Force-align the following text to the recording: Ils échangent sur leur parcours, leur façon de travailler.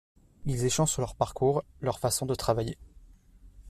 Ils 0.47 0.65
échangent 0.65 0.89
sur 0.89 1.01
leur 1.03 1.13
parcours, 1.13 1.63
leur 1.79 1.99
façon 1.99 2.25
de 2.25 2.33
travailler. 2.33 2.79